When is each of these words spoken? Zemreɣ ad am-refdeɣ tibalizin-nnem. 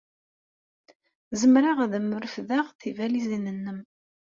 Zemreɣ 1.41 1.77
ad 1.85 1.93
am-refdeɣ 1.99 2.65
tibalizin-nnem. 2.79 3.79